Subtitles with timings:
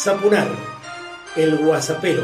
[0.00, 0.46] Zapunar,
[1.34, 2.22] el guasapero.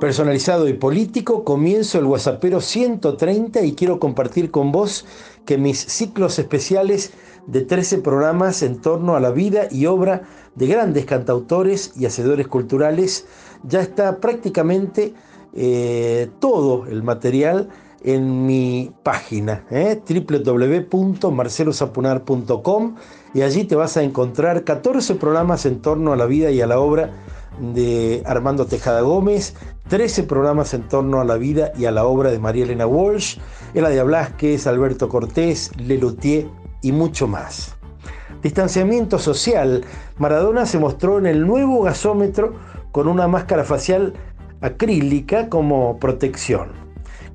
[0.00, 5.06] Personalizado y político, comienzo el WhatsAppero 130 y quiero compartir con vos
[5.44, 7.12] que mis ciclos especiales
[7.46, 10.22] de 13 programas en torno a la vida y obra
[10.56, 13.28] de grandes cantautores y hacedores culturales
[13.62, 15.14] ya está prácticamente
[15.54, 17.68] eh, todo el material
[18.02, 22.94] en mi página eh, www.marcelosapunar.com
[23.34, 26.66] y allí te vas a encontrar 14 programas en torno a la vida y a
[26.66, 27.10] la obra
[27.60, 29.54] de Armando Tejada Gómez,
[29.88, 33.38] 13 programas en torno a la vida y a la obra de María Elena Walsh,
[33.74, 36.46] Eladia Blasquez, Alberto Cortés, Lelutier
[36.82, 37.76] y mucho más.
[38.42, 39.84] Distanciamiento social.
[40.16, 42.54] Maradona se mostró en el nuevo gasómetro
[42.92, 44.14] con una máscara facial
[44.60, 46.89] acrílica como protección.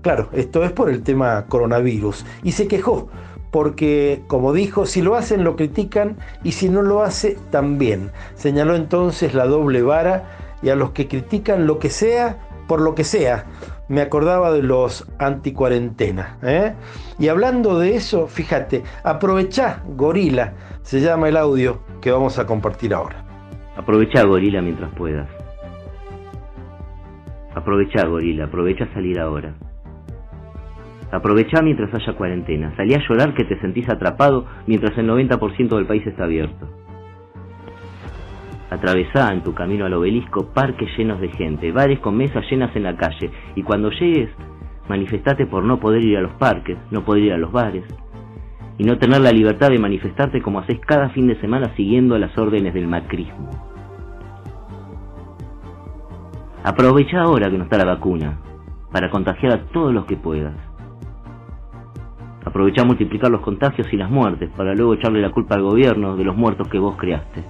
[0.06, 2.28] Claro, esto es por el tema coronavirus.
[2.44, 3.10] Y se quejó
[3.50, 8.12] porque, como dijo, si lo hacen lo critican y si no lo hace también.
[8.36, 12.94] Señaló entonces la doble vara y a los que critican lo que sea, por lo
[12.94, 13.46] que sea.
[13.88, 16.38] Me acordaba de los anticuarentena.
[16.44, 16.74] ¿eh?
[17.18, 20.54] Y hablando de eso, fíjate, aprovechá Gorila,
[20.84, 23.26] se llama el audio que vamos a compartir ahora.
[23.76, 25.28] Aprovecha Gorila mientras puedas.
[27.56, 29.56] Aprovecha Gorila, aprovecha salir ahora.
[31.16, 32.76] Aprovecha mientras haya cuarentena.
[32.76, 36.68] Salí a llorar que te sentís atrapado mientras el 90% del país está abierto.
[38.70, 42.84] Atravesá en tu camino al obelisco parques llenos de gente, bares con mesas llenas en
[42.84, 44.30] la calle, y cuando llegues,
[44.90, 47.86] manifestate por no poder ir a los parques, no poder ir a los bares,
[48.78, 52.38] y no tener la libertad de manifestarte como haces cada fin de semana siguiendo las
[52.38, 53.52] órdenes del macrismo.
[56.62, 58.38] Aprovecha ahora que no está la vacuna,
[58.92, 60.75] para contagiar a todos los que puedas.
[62.46, 66.16] Aprovecha a multiplicar los contagios y las muertes, para luego echarle la culpa al gobierno
[66.16, 67.44] de los muertos que vos creaste.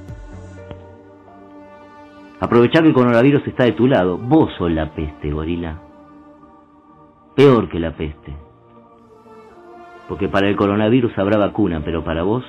[2.39, 4.17] Aprovecha que el coronavirus está de tu lado.
[4.17, 5.79] Vos sos la peste, gorila.
[7.35, 8.33] Peor que la peste.
[10.07, 12.43] Porque para el coronavirus habrá vacuna, pero para vos...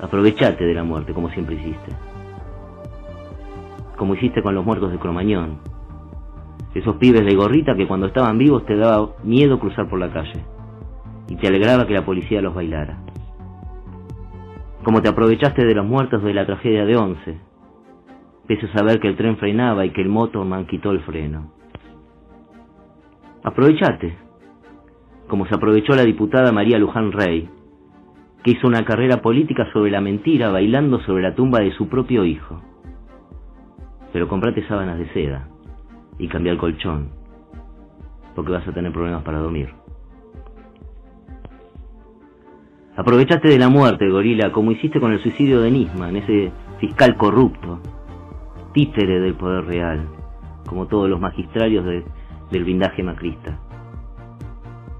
[0.00, 1.92] Aprovechate de la muerte, como siempre hiciste.
[3.96, 5.69] Como hiciste con los muertos de Cromañón.
[6.74, 10.44] Esos pibes de gorrita que cuando estaban vivos te daba miedo cruzar por la calle.
[11.28, 12.98] Y te alegraba que la policía los bailara
[14.82, 17.38] como te aprovechaste de los muertos de la tragedia de Once,
[18.46, 21.52] pese a saber que el tren frenaba y que el motorman quitó el freno.
[23.44, 24.16] Aprovechate,
[25.28, 27.48] como se aprovechó la diputada María Luján Rey,
[28.42, 32.24] que hizo una carrera política sobre la mentira bailando sobre la tumba de su propio
[32.24, 32.62] hijo.
[34.12, 35.48] Pero comprate sábanas de seda
[36.20, 37.08] y cambia el colchón,
[38.34, 39.70] porque vas a tener problemas para dormir.
[42.94, 47.80] Aprovechaste de la muerte, gorila, como hiciste con el suicidio de Nisman, ese fiscal corrupto,
[48.74, 50.06] títere del poder real,
[50.66, 53.58] como todos los magistrarios del blindaje macrista.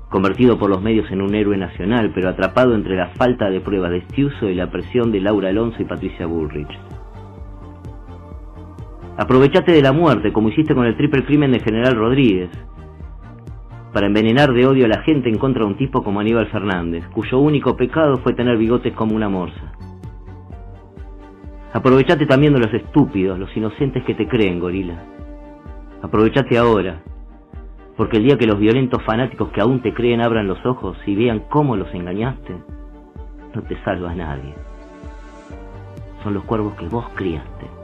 [0.08, 3.90] Convertido por los medios en un héroe nacional, pero atrapado entre la falta de pruebas
[3.90, 6.99] de Stiuso y la presión de Laura Alonso y Patricia Bullrich.
[9.20, 12.48] Aprovechaste de la muerte, como hiciste con el triple crimen de General Rodríguez,
[13.92, 17.04] para envenenar de odio a la gente en contra de un tipo como Aníbal Fernández,
[17.12, 19.74] cuyo único pecado fue tener bigotes como una morsa.
[21.74, 25.04] Aprovechate también de los estúpidos, los inocentes que te creen, gorila.
[26.00, 27.02] Aprovechate ahora,
[27.98, 31.14] porque el día que los violentos fanáticos que aún te creen abran los ojos y
[31.14, 32.54] vean cómo los engañaste,
[33.54, 34.54] no te salvas nadie.
[36.22, 37.79] Son los cuervos que vos criaste.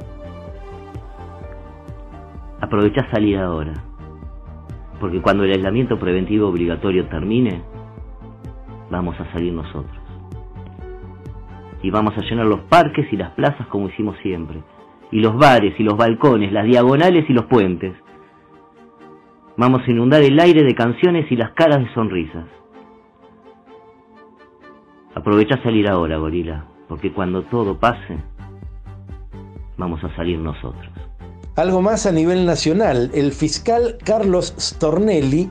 [2.66, 3.74] Aprovechá salir ahora
[5.00, 7.62] porque cuando el aislamiento preventivo obligatorio termine,
[8.90, 9.96] vamos a salir nosotros.
[11.82, 14.62] Y vamos a llenar los parques y las plazas como hicimos siempre.
[15.12, 17.94] Y los bares y los balcones, las diagonales y los puentes.
[19.56, 22.46] Vamos a inundar el aire de canciones y las caras de sonrisas.
[25.14, 28.18] Aprovecha salir ahora, gorila, porque cuando todo pase,
[29.78, 31.05] vamos a salir nosotros.
[31.56, 35.50] Algo más a nivel nacional, el fiscal Carlos Stornelli,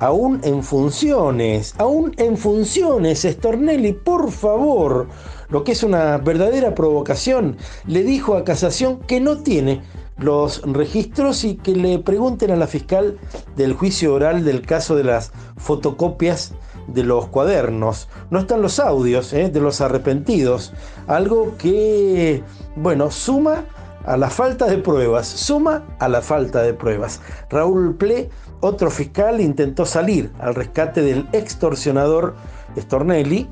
[0.00, 5.06] aún en funciones, aún en funciones, Stornelli, por favor,
[5.50, 7.56] lo que es una verdadera provocación,
[7.86, 9.82] le dijo a Casación que no tiene
[10.18, 13.16] los registros y que le pregunten a la fiscal
[13.54, 16.54] del juicio oral del caso de las fotocopias
[16.88, 18.08] de los cuadernos.
[18.28, 19.50] No están los audios ¿eh?
[19.50, 20.72] de los arrepentidos.
[21.06, 22.42] Algo que,
[22.74, 23.66] bueno, suma
[24.04, 27.20] a la falta de pruebas, suma a la falta de pruebas.
[27.50, 28.30] Raúl Ple,
[28.60, 32.34] otro fiscal, intentó salir al rescate del extorsionador
[32.78, 33.48] Stornelli,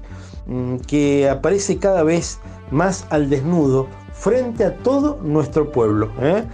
[0.46, 2.38] mm, que aparece cada vez
[2.70, 6.10] más al desnudo frente a todo nuestro pueblo.
[6.20, 6.44] ¿eh?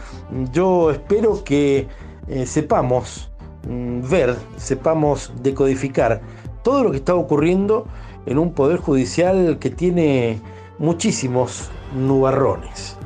[0.52, 1.88] Yo espero que
[2.28, 3.30] eh, sepamos
[3.68, 6.20] mm, ver, sepamos decodificar
[6.62, 7.86] todo lo que está ocurriendo
[8.26, 10.40] en un poder judicial que tiene
[10.78, 12.97] muchísimos nubarrones.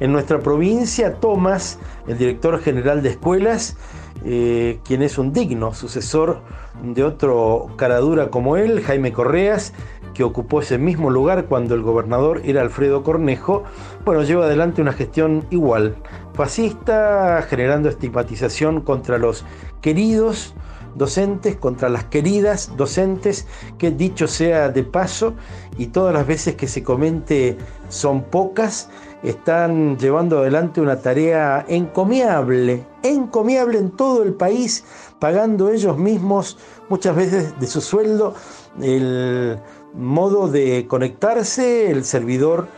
[0.00, 3.76] En nuestra provincia, Tomás, el director general de escuelas,
[4.24, 6.40] eh, quien es un digno sucesor
[6.82, 9.72] de otro caradura como él, Jaime Correas,
[10.14, 13.64] que ocupó ese mismo lugar cuando el gobernador era Alfredo Cornejo,
[14.04, 15.96] bueno, lleva adelante una gestión igual,
[16.32, 19.44] fascista, generando estigmatización contra los
[19.80, 20.54] queridos
[20.94, 23.46] docentes, contra las queridas docentes,
[23.78, 25.34] que dicho sea de paso,
[25.76, 27.58] y todas las veces que se comente
[27.88, 28.88] son pocas,
[29.24, 34.84] están llevando adelante una tarea encomiable, encomiable en todo el país,
[35.18, 36.58] pagando ellos mismos
[36.90, 38.34] muchas veces de su sueldo
[38.82, 39.58] el
[39.94, 42.68] modo de conectarse, el servidor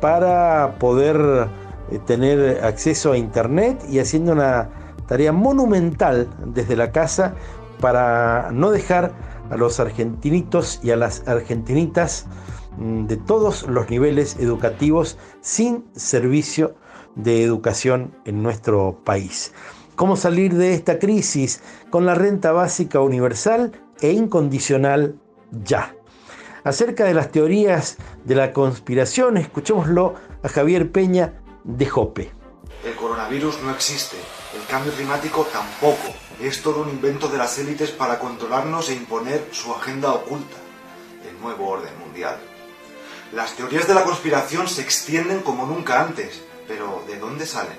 [0.00, 1.48] para poder
[1.90, 4.70] eh, tener acceso a internet y haciendo una
[5.06, 7.34] tarea monumental desde la casa
[7.80, 9.12] para no dejar
[9.50, 12.26] a los argentinitos y a las argentinitas
[12.78, 16.74] de todos los niveles educativos sin servicio
[17.14, 19.52] de educación en nuestro país.
[19.96, 21.62] ¿Cómo salir de esta crisis?
[21.90, 25.16] Con la renta básica universal e incondicional
[25.50, 25.94] ya.
[26.64, 32.30] Acerca de las teorías de la conspiración, escuchémoslo a Javier Peña de Jope.
[32.84, 34.16] El coronavirus no existe,
[34.54, 36.14] el cambio climático tampoco.
[36.40, 40.56] Es todo un invento de las élites para controlarnos e imponer su agenda oculta,
[41.28, 42.38] el nuevo orden mundial.
[43.32, 47.78] Las teorías de la conspiración se extienden como nunca antes, pero ¿de dónde salen?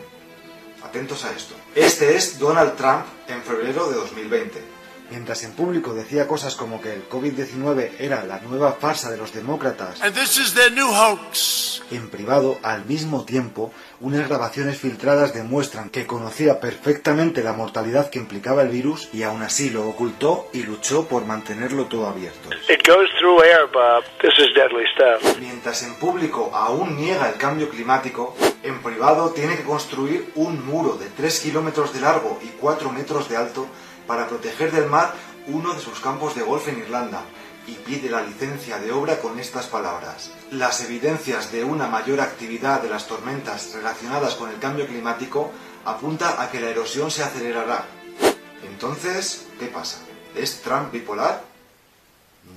[0.83, 1.55] Atentos a esto.
[1.75, 4.80] Este es Donald Trump en febrero de 2020
[5.11, 9.33] mientras en público decía cosas como que el COVID-19 era la nueva farsa de los
[9.33, 10.01] demócratas,
[11.91, 18.19] en privado, al mismo tiempo, unas grabaciones filtradas demuestran que conocía perfectamente la mortalidad que
[18.19, 22.49] implicaba el virus y aún así lo ocultó y luchó por mantenerlo todo abierto.
[25.39, 30.93] Mientras en público aún niega el cambio climático, en privado tiene que construir un muro
[30.95, 33.67] de 3 kilómetros de largo y 4 metros de alto
[34.11, 35.13] para proteger del mar
[35.47, 37.23] uno de sus campos de golf en Irlanda
[37.65, 40.31] y pide la licencia de obra con estas palabras.
[40.51, 45.49] Las evidencias de una mayor actividad de las tormentas relacionadas con el cambio climático
[45.85, 47.85] apunta a que la erosión se acelerará.
[48.69, 49.99] Entonces, ¿qué pasa?
[50.35, 51.45] ¿Es Trump bipolar?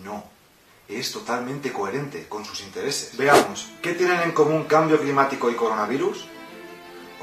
[0.02, 0.24] No.
[0.88, 3.16] Es totalmente coherente con sus intereses.
[3.16, 6.26] Veamos, ¿qué tienen en común cambio climático y coronavirus?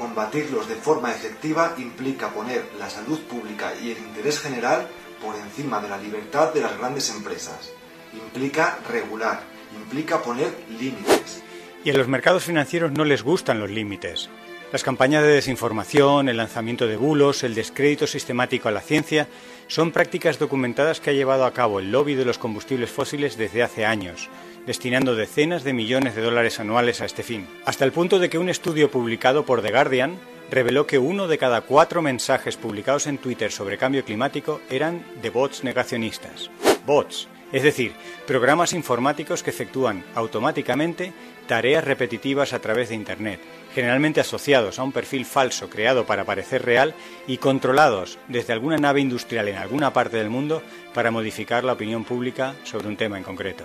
[0.02, 4.88] Combatirlos de forma efectiva implica poner la salud pública y el interés general
[5.24, 7.70] por encima de la libertad de las grandes empresas.
[8.12, 9.44] Implica regular,
[9.76, 11.44] implica poner límites.
[11.84, 14.28] Y a los mercados financieros no les gustan los límites.
[14.72, 19.28] Las campañas de desinformación, el lanzamiento de bulos, el descrédito sistemático a la ciencia
[19.66, 23.62] son prácticas documentadas que ha llevado a cabo el lobby de los combustibles fósiles desde
[23.62, 24.30] hace años,
[24.66, 28.38] destinando decenas de millones de dólares anuales a este fin, hasta el punto de que
[28.38, 30.18] un estudio publicado por The Guardian
[30.50, 35.28] reveló que uno de cada cuatro mensajes publicados en Twitter sobre cambio climático eran de
[35.28, 36.50] bots negacionistas.
[36.86, 37.92] Bots, es decir,
[38.26, 41.12] programas informáticos que efectúan automáticamente
[41.46, 43.40] tareas repetitivas a través de Internet,
[43.74, 46.94] generalmente asociados a un perfil falso creado para parecer real
[47.26, 50.62] y controlados desde alguna nave industrial en alguna parte del mundo
[50.94, 53.64] para modificar la opinión pública sobre un tema en concreto.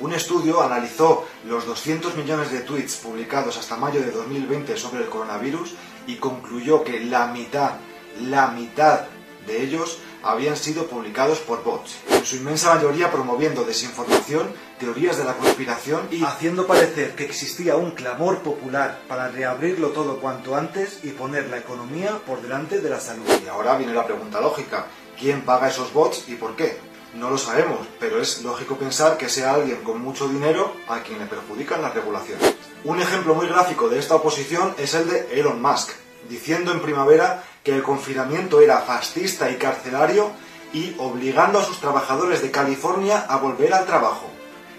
[0.00, 5.08] Un estudio analizó los 200 millones de tweets publicados hasta mayo de 2020 sobre el
[5.08, 5.74] coronavirus
[6.06, 7.74] y concluyó que la mitad,
[8.20, 9.02] la mitad
[9.46, 15.24] de ellos habían sido publicados por bots, en su inmensa mayoría promoviendo desinformación, teorías de
[15.24, 21.00] la conspiración y haciendo parecer que existía un clamor popular para reabrirlo todo cuanto antes
[21.02, 23.26] y poner la economía por delante de la salud.
[23.44, 24.86] Y ahora viene la pregunta lógica,
[25.18, 26.78] ¿quién paga esos bots y por qué?
[27.14, 31.18] No lo sabemos, pero es lógico pensar que sea alguien con mucho dinero a quien
[31.18, 32.54] le perjudican las regulaciones.
[32.84, 35.90] Un ejemplo muy gráfico de esta oposición es el de Elon Musk,
[36.28, 40.30] diciendo en primavera que el confinamiento era fascista y carcelario
[40.72, 44.30] y obligando a sus trabajadores de California a volver al trabajo.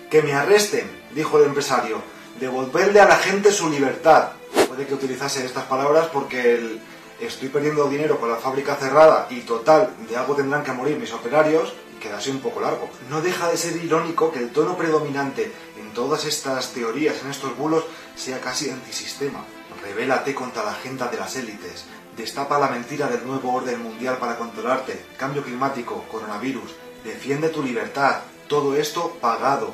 [0.10, 2.02] Que me arresten, dijo el empresario,
[2.40, 4.30] devolverle a la gente su libertad.
[4.68, 6.82] Puede que utilizase estas palabras porque el
[7.20, 11.14] estoy perdiendo dinero con la fábrica cerrada y total, de algo tendrán que morir mis
[11.14, 12.90] operarios, quedase un poco largo.
[13.10, 17.56] No deja de ser irónico que el tono predominante en todas estas teorías, en estos
[17.58, 17.86] bulos,
[18.16, 19.46] sea casi antisistema.
[19.82, 21.86] Rebélate contra la agenda de las élites.
[22.18, 25.00] Destapa la mentira del nuevo orden mundial para controlarte.
[25.18, 26.76] Cambio climático, coronavirus.
[27.04, 28.22] Defiende tu libertad.
[28.48, 29.74] Todo esto pagado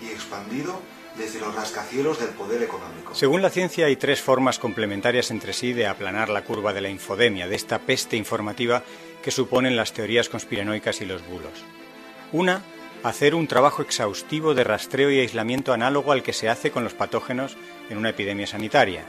[0.00, 0.80] y expandido
[1.16, 3.14] desde los rascacielos del poder económico.
[3.14, 6.88] Según la ciencia, hay tres formas complementarias entre sí de aplanar la curva de la
[6.88, 8.84] infodemia, de esta peste informativa
[9.22, 11.64] que suponen las teorías conspiranoicas y los bulos.
[12.32, 12.62] Una,
[13.02, 16.94] hacer un trabajo exhaustivo de rastreo y aislamiento análogo al que se hace con los
[16.94, 17.56] patógenos
[17.88, 19.04] en una epidemia sanitaria.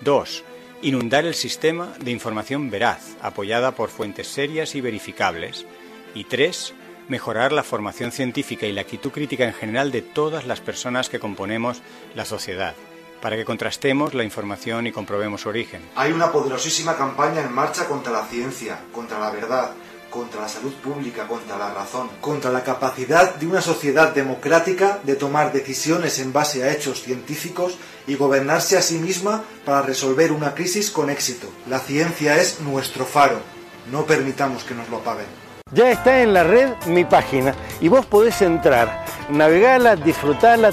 [0.00, 0.44] Dos,
[0.82, 5.66] inundar el sistema de información veraz, apoyada por fuentes serias y verificables.
[6.14, 6.74] Y tres,
[7.08, 11.20] mejorar la formación científica y la actitud crítica en general de todas las personas que
[11.20, 11.82] componemos
[12.14, 12.74] la sociedad,
[13.20, 15.82] para que contrastemos la información y comprobemos su origen.
[15.96, 19.72] Hay una poderosísima campaña en marcha contra la ciencia, contra la verdad,
[20.10, 25.14] contra la salud pública, contra la razón, contra la capacidad de una sociedad democrática de
[25.14, 30.54] tomar decisiones en base a hechos científicos y gobernarse a sí misma para resolver una
[30.54, 31.48] crisis con éxito.
[31.68, 33.40] La ciencia es nuestro faro.
[33.90, 35.26] No permitamos que nos lo apaguen.
[35.72, 40.72] Ya está en la red mi página y vos podés entrar, navegarla, disfrutarla,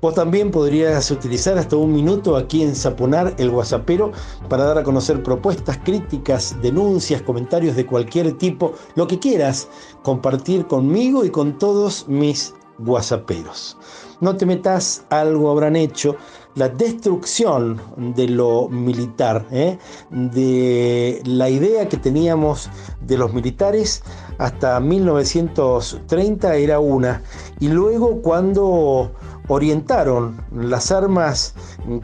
[0.00, 4.12] Vos también podrías utilizar hasta un minuto aquí en Sapunar el WhatsAppero
[4.48, 9.68] para dar a conocer propuestas, críticas, denuncias, comentarios de cualquier tipo, lo que quieras
[10.04, 13.76] compartir conmigo y con todos mis WhatsApperos.
[14.20, 16.14] No te metas, algo habrán hecho,
[16.54, 17.80] la destrucción
[18.14, 19.78] de lo militar, ¿eh?
[20.10, 24.02] de la idea que teníamos de los militares
[24.38, 27.22] hasta 1930 era una,
[27.58, 29.10] y luego cuando
[29.48, 31.54] orientaron las armas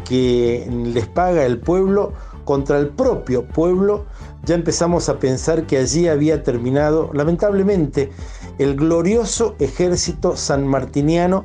[0.04, 2.12] que les paga el pueblo
[2.44, 4.06] contra el propio pueblo,
[4.44, 8.10] ya empezamos a pensar que allí había terminado, lamentablemente,
[8.58, 11.44] el glorioso ejército sanmartiniano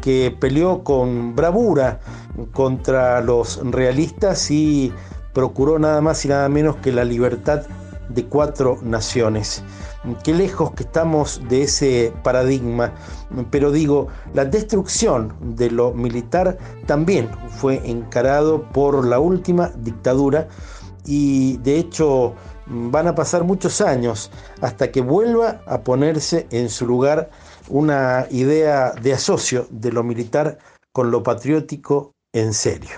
[0.00, 2.00] que peleó con bravura
[2.52, 4.92] contra los realistas y
[5.32, 7.62] procuró nada más y nada menos que la libertad
[8.08, 9.62] de cuatro naciones.
[10.22, 12.92] Qué lejos que estamos de ese paradigma,
[13.50, 20.48] pero digo, la destrucción de lo militar también fue encarado por la última dictadura
[21.04, 22.34] y de hecho
[22.66, 27.30] van a pasar muchos años hasta que vuelva a ponerse en su lugar
[27.68, 30.58] una idea de asocio de lo militar
[30.92, 32.96] con lo patriótico en serio.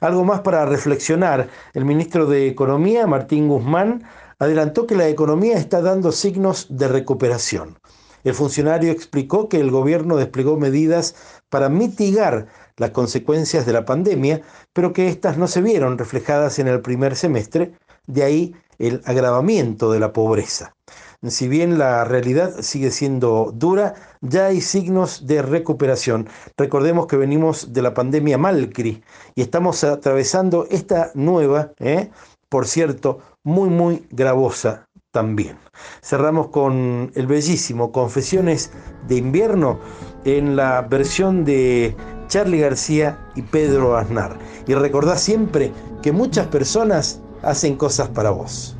[0.00, 1.48] Algo más para reflexionar.
[1.72, 4.04] El ministro de Economía, Martín Guzmán,
[4.38, 7.78] adelantó que la economía está dando signos de recuperación.
[8.24, 11.14] El funcionario explicó que el gobierno desplegó medidas
[11.48, 16.68] para mitigar las consecuencias de la pandemia, pero que éstas no se vieron reflejadas en
[16.68, 17.72] el primer semestre,
[18.06, 20.74] de ahí el agravamiento de la pobreza.
[21.22, 26.28] Si bien la realidad sigue siendo dura, ya hay signos de recuperación.
[26.56, 29.02] Recordemos que venimos de la pandemia Malcri
[29.34, 32.10] y estamos atravesando esta nueva, ¿eh?
[32.48, 35.56] por cierto, muy, muy gravosa también.
[36.02, 38.72] Cerramos con el bellísimo Confesiones
[39.06, 39.78] de invierno
[40.24, 44.36] en la versión de Charlie García y Pedro Aznar.
[44.66, 45.72] Y recordá siempre
[46.02, 48.76] que muchas personas hacen cosas para vos.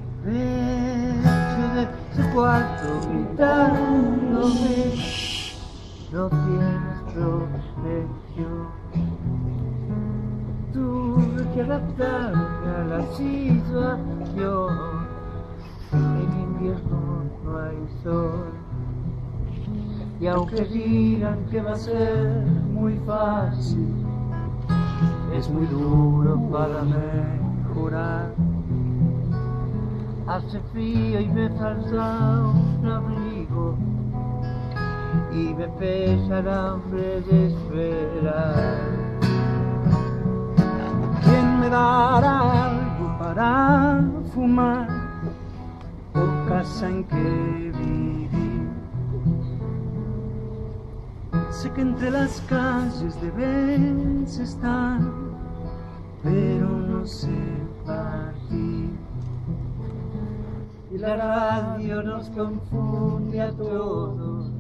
[14.39, 18.53] En invierno no hay sol.
[20.21, 24.07] Y aunque digan que va a ser muy fácil,
[25.35, 28.35] es muy duro para mejorar.
[30.27, 33.75] Hace frío y me falta un abrigo
[35.33, 38.81] y me pesa el hambre de esperar.
[41.23, 43.97] ¿Quién me dará algo para
[44.37, 44.87] fumar
[46.15, 48.69] o casa en que vivir?
[51.51, 55.01] Sé que entre las calles debes estar,
[56.23, 57.39] pero no sé
[57.87, 58.91] partir.
[60.93, 64.51] Y la radio nos confunde a todos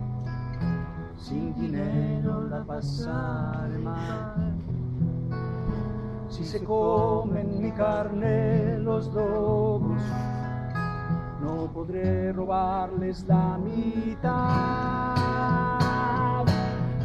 [1.19, 4.56] sin dinero la pasaré mal.
[6.29, 10.03] Si se comen mi carne los lobos,
[11.41, 15.17] no podré robarles la mitad.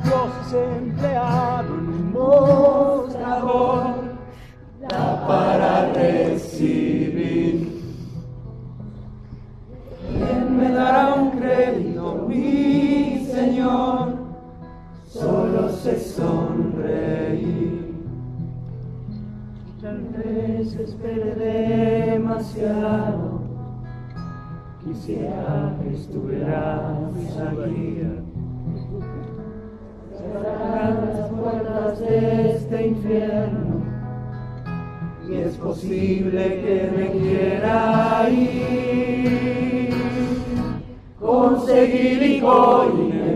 [0.04, 3.94] Dios es empleado en un mostrador
[5.28, 7.80] para recibir.
[10.10, 14.16] ¿Quién me dará un crédito, mi Señor?
[15.08, 16.31] Solo sonreír.
[20.62, 21.36] Espere
[22.12, 23.42] demasiado.
[24.84, 27.14] Quisiera que estuvieras
[27.50, 28.02] aquí.
[30.18, 33.82] Cerrar las puertas de este infierno.
[35.28, 39.90] Y es posible que me quiera ir.
[41.20, 43.32] Conseguí licor y me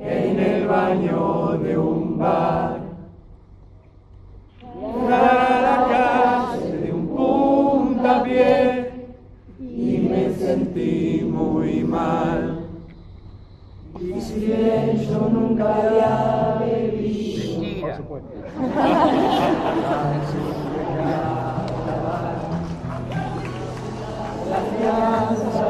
[0.00, 2.57] en el baño de un bar.
[14.38, 18.30] Bien yo nunca había bebido, por supuesto.
[24.48, 25.66] La fianza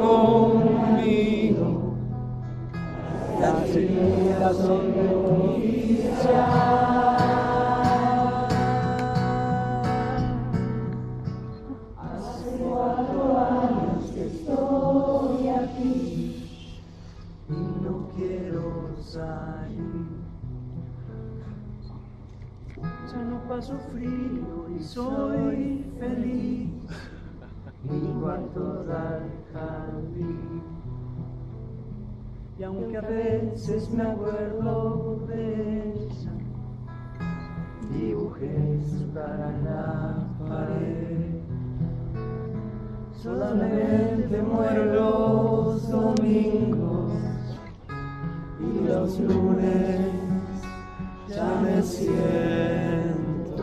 [0.00, 1.66] conmigo,
[3.40, 5.08] las heridas son de
[6.20, 7.17] Hace
[23.58, 26.68] Ya no paso frío y soy feliz.
[27.82, 29.20] Mi cuarto da
[29.52, 30.62] jardín.
[32.56, 36.32] Y aunque a veces me acuerdo de ella,
[39.12, 41.40] cara en la pared.
[43.12, 47.12] Solamente muero los domingos
[48.60, 50.12] y los lunes
[51.28, 53.07] ya me siento.